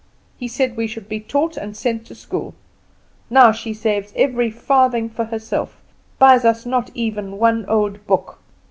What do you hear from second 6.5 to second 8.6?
not even one old book.